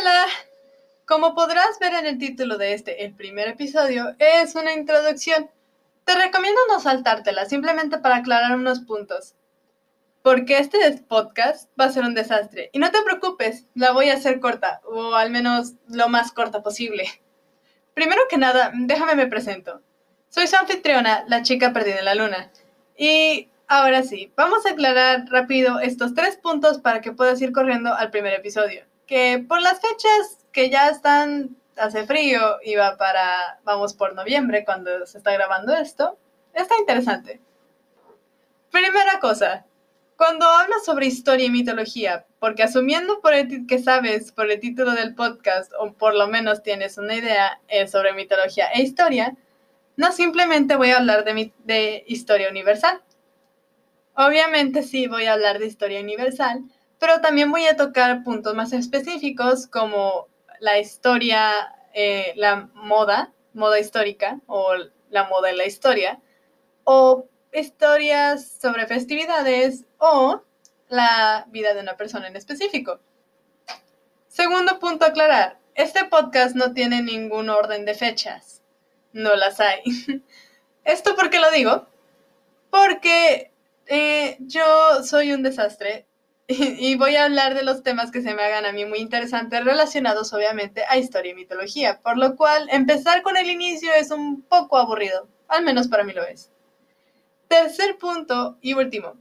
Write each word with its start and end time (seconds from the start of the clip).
Hola. 0.00 0.26
Como 1.04 1.34
podrás 1.34 1.78
ver 1.78 1.92
en 1.92 2.06
el 2.06 2.16
título 2.16 2.56
de 2.56 2.72
este, 2.72 3.04
el 3.04 3.12
primer 3.14 3.48
episodio, 3.48 4.14
es 4.18 4.54
una 4.54 4.72
introducción. 4.72 5.50
Te 6.06 6.14
recomiendo 6.14 6.58
no 6.68 6.80
saltártela, 6.80 7.44
simplemente 7.44 7.98
para 7.98 8.16
aclarar 8.16 8.56
unos 8.56 8.80
puntos. 8.80 9.34
Porque 10.22 10.56
este 10.56 10.78
podcast 11.06 11.68
va 11.78 11.86
a 11.86 11.92
ser 11.92 12.04
un 12.04 12.14
desastre. 12.14 12.70
Y 12.72 12.78
no 12.78 12.90
te 12.90 13.02
preocupes, 13.02 13.66
la 13.74 13.90
voy 13.90 14.08
a 14.08 14.14
hacer 14.14 14.40
corta, 14.40 14.80
o 14.84 15.14
al 15.16 15.30
menos 15.30 15.74
lo 15.88 16.08
más 16.08 16.32
corta 16.32 16.62
posible. 16.62 17.04
Primero 17.92 18.22
que 18.30 18.38
nada, 18.38 18.72
déjame 18.74 19.16
me 19.16 19.26
presento. 19.26 19.82
Soy 20.30 20.46
su 20.46 20.56
anfitriona, 20.56 21.24
la 21.28 21.42
chica 21.42 21.74
perdida 21.74 21.98
en 21.98 22.06
la 22.06 22.14
luna. 22.14 22.50
Y 22.96 23.50
ahora 23.66 24.02
sí, 24.02 24.32
vamos 24.34 24.64
a 24.64 24.70
aclarar 24.70 25.26
rápido 25.28 25.78
estos 25.78 26.14
tres 26.14 26.36
puntos 26.36 26.78
para 26.78 27.02
que 27.02 27.12
puedas 27.12 27.42
ir 27.42 27.52
corriendo 27.52 27.92
al 27.92 28.10
primer 28.10 28.32
episodio. 28.32 28.89
Que 29.10 29.44
por 29.46 29.60
las 29.60 29.80
fechas 29.80 30.46
que 30.52 30.70
ya 30.70 30.88
están, 30.88 31.56
hace 31.76 32.06
frío 32.06 32.58
y 32.62 32.76
va 32.76 32.96
para, 32.96 33.58
vamos 33.64 33.92
por 33.92 34.14
noviembre 34.14 34.64
cuando 34.64 35.04
se 35.04 35.18
está 35.18 35.32
grabando 35.32 35.74
esto, 35.74 36.16
está 36.54 36.78
interesante. 36.78 37.40
Primera 38.70 39.18
cosa, 39.18 39.66
cuando 40.14 40.46
hablas 40.46 40.84
sobre 40.84 41.06
historia 41.06 41.46
y 41.46 41.50
mitología, 41.50 42.24
porque 42.38 42.62
asumiendo 42.62 43.20
por 43.20 43.34
el 43.34 43.66
que 43.66 43.80
sabes 43.80 44.30
por 44.30 44.48
el 44.48 44.60
título 44.60 44.92
del 44.92 45.16
podcast, 45.16 45.72
o 45.80 45.92
por 45.92 46.14
lo 46.14 46.28
menos 46.28 46.62
tienes 46.62 46.96
una 46.96 47.16
idea 47.16 47.60
eh, 47.66 47.88
sobre 47.88 48.12
mitología 48.12 48.68
e 48.68 48.82
historia, 48.82 49.34
no 49.96 50.12
simplemente 50.12 50.76
voy 50.76 50.90
a 50.90 50.98
hablar 50.98 51.24
de, 51.24 51.52
de 51.64 52.04
historia 52.06 52.48
universal. 52.48 53.02
Obviamente 54.14 54.84
sí 54.84 55.08
voy 55.08 55.24
a 55.24 55.32
hablar 55.32 55.58
de 55.58 55.66
historia 55.66 56.00
universal, 56.00 56.62
pero 57.00 57.20
también 57.20 57.50
voy 57.50 57.66
a 57.66 57.76
tocar 57.76 58.22
puntos 58.22 58.54
más 58.54 58.72
específicos 58.72 59.66
como 59.66 60.28
la 60.60 60.78
historia, 60.78 61.74
eh, 61.92 62.32
la 62.36 62.68
moda, 62.74 63.32
moda 63.52 63.80
histórica 63.80 64.40
o 64.46 64.74
la 65.08 65.24
moda 65.24 65.50
en 65.50 65.58
la 65.58 65.66
historia, 65.66 66.20
o 66.84 67.26
historias 67.52 68.46
sobre 68.46 68.86
festividades 68.86 69.86
o 69.98 70.42
la 70.88 71.46
vida 71.48 71.74
de 71.74 71.80
una 71.80 71.96
persona 71.96 72.28
en 72.28 72.36
específico. 72.36 73.00
Segundo 74.28 74.78
punto 74.78 75.04
aclarar, 75.04 75.58
este 75.74 76.04
podcast 76.04 76.54
no 76.54 76.72
tiene 76.72 77.02
ningún 77.02 77.50
orden 77.50 77.84
de 77.84 77.94
fechas 77.94 78.60
no 79.12 79.34
las 79.36 79.60
hay. 79.60 79.82
¿Esto 80.84 81.14
por 81.16 81.30
qué 81.30 81.40
lo 81.40 81.50
digo? 81.50 81.86
Porque 82.70 83.52
eh, 83.86 84.36
yo 84.40 85.02
soy 85.02 85.32
un 85.32 85.42
desastre 85.42 86.06
y, 86.78 86.94
voy 86.96 87.16
a 87.16 87.24
hablar 87.24 87.54
de 87.54 87.62
los 87.62 87.82
temas 87.82 88.10
que 88.10 88.22
se 88.22 88.34
me 88.34 88.42
hagan 88.42 88.66
a 88.66 88.72
mí 88.72 88.84
muy 88.84 88.98
interesantes 88.98 89.64
relacionados 89.64 90.32
obviamente 90.32 90.84
a 90.88 90.98
historia 90.98 91.32
y 91.32 91.36
mitología, 91.36 92.00
por 92.02 92.18
lo 92.18 92.36
cual 92.36 92.68
empezar 92.70 93.22
con 93.22 93.36
el 93.36 93.48
inicio 93.48 93.92
es 93.92 94.10
un 94.10 94.42
poco 94.42 94.76
aburrido, 94.76 95.28
al 95.48 95.64
menos 95.64 95.88
para 95.88 96.04
mí 96.04 96.12
lo 96.12 96.24
es. 96.24 96.50
Tercer 97.48 97.98
punto 97.98 98.58
y 98.60 98.74
último, 98.74 99.16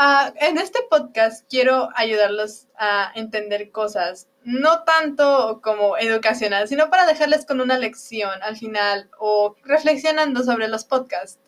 Ah, 0.00 0.32
en 0.36 0.58
este 0.58 0.78
podcast 0.88 1.44
quiero 1.50 1.88
ayudarlos 1.96 2.68
a 2.76 3.10
entender 3.16 3.72
cosas, 3.72 4.28
no 4.44 4.84
tanto 4.84 5.60
como 5.60 5.98
educacional, 5.98 6.68
sino 6.68 6.88
para 6.88 7.04
dejarles 7.04 7.44
con 7.44 7.60
una 7.60 7.76
lección 7.78 8.40
al 8.44 8.56
final 8.56 9.10
o 9.18 9.56
reflexionando 9.64 10.44
sobre 10.44 10.68
los 10.68 10.84
podcasts. 10.84 11.40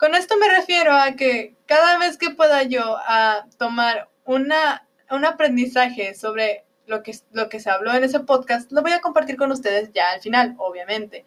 Con 0.00 0.14
esto 0.14 0.38
me 0.38 0.48
refiero 0.48 0.94
a 0.94 1.12
que 1.12 1.56
cada 1.66 1.98
vez 1.98 2.16
que 2.16 2.30
pueda 2.30 2.62
yo 2.62 2.96
a 3.06 3.44
tomar 3.58 4.08
una, 4.24 4.88
un 5.10 5.26
aprendizaje 5.26 6.14
sobre 6.14 6.64
lo 6.86 7.02
que, 7.02 7.14
lo 7.32 7.50
que 7.50 7.60
se 7.60 7.68
habló 7.68 7.92
en 7.92 8.04
ese 8.04 8.20
podcast, 8.20 8.72
lo 8.72 8.80
voy 8.80 8.92
a 8.92 9.02
compartir 9.02 9.36
con 9.36 9.52
ustedes 9.52 9.92
ya 9.92 10.12
al 10.12 10.22
final, 10.22 10.54
obviamente. 10.56 11.26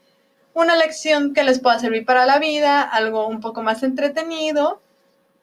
Una 0.56 0.76
lección 0.76 1.36
que 1.36 1.44
les 1.44 1.60
pueda 1.60 1.78
servir 1.78 2.04
para 2.04 2.26
la 2.26 2.40
vida, 2.40 2.82
algo 2.82 3.28
un 3.28 3.42
poco 3.42 3.62
más 3.62 3.84
entretenido 3.84 4.82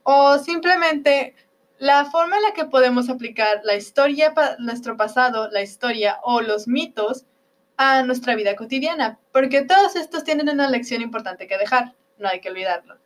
o 0.03 0.39
simplemente 0.39 1.37
la 1.79 2.07
forma 2.07 2.35
en 2.35 2.43
la 2.43 2.53
que 2.53 2.65
podemos 2.65 3.09
aplicar 3.09 3.61
la 3.63 3.77
historia, 3.77 4.35
nuestro 4.59 4.97
pasado, 4.97 5.49
la 5.53 5.63
historia 5.63 6.19
o 6.25 6.41
los 6.41 6.67
mitos 6.67 7.27
a 7.77 8.03
nuestra 8.03 8.35
vida 8.35 8.57
cotidiana, 8.57 9.21
porque 9.31 9.63
todos 9.63 9.95
estos 9.95 10.25
tienen 10.25 10.49
una 10.49 10.69
lección 10.69 11.01
importante 11.01 11.47
que 11.47 11.59
dejar, 11.59 11.95
no 12.19 12.29
hay 12.29 12.41
que 12.41 12.51
olvidarlo. 12.51 12.99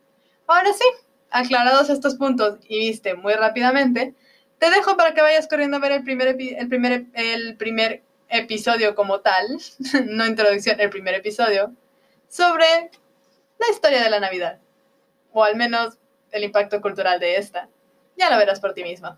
Ahora 0.47 0.73
sí, 0.73 0.85
aclarados 1.31 1.89
estos 1.89 2.15
puntos 2.15 2.59
y 2.67 2.79
viste 2.79 3.15
muy 3.15 3.33
rápidamente, 3.33 4.13
te 4.59 4.69
dejo 4.69 4.95
para 4.95 5.13
que 5.13 5.21
vayas 5.21 5.47
corriendo 5.47 5.77
a 5.77 5.79
ver 5.79 5.91
el 5.91 6.03
primer, 6.03 6.27
el 6.39 6.69
primer, 6.69 7.05
el 7.13 7.57
primer 7.57 8.03
episodio 8.29 8.95
como 8.95 9.21
tal, 9.21 9.45
no 10.05 10.25
introducción, 10.25 10.79
el 10.79 10.89
primer 10.89 11.15
episodio, 11.15 11.73
sobre 12.27 12.65
la 13.59 13.69
historia 13.71 14.03
de 14.03 14.09
la 14.09 14.19
Navidad, 14.19 14.59
o 15.33 15.43
al 15.43 15.55
menos 15.55 15.97
el 16.31 16.43
impacto 16.43 16.81
cultural 16.81 17.19
de 17.19 17.37
esta. 17.37 17.69
Ya 18.17 18.29
lo 18.29 18.37
verás 18.37 18.59
por 18.59 18.73
ti 18.73 18.83
mismo. 18.83 19.17